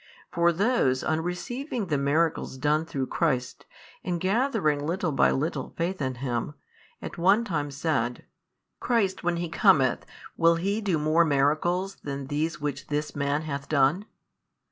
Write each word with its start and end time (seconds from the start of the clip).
For 0.31 0.51
those 0.51 1.03
on 1.03 1.21
receiving 1.21 1.85
the 1.85 1.97
miracles 1.99 2.57
done 2.57 2.85
through 2.85 3.05
Christ, 3.05 3.67
and 4.03 4.19
gathering 4.19 4.83
little 4.83 5.11
by 5.11 5.29
little 5.29 5.75
faith 5.77 6.01
in 6.01 6.15
Him, 6.15 6.55
at 7.03 7.19
one 7.19 7.45
time 7.45 7.69
said, 7.69 8.25
Christ 8.79 9.23
when 9.23 9.37
He 9.37 9.47
cometh, 9.47 10.03
will 10.35 10.55
He 10.55 10.81
do 10.81 10.97
more 10.97 11.23
miracles 11.23 11.97
than 12.03 12.25
these 12.25 12.59
which 12.59 12.87
this 12.87 13.15
man. 13.15 13.43
hath 13.43 13.69
done? 13.69 14.05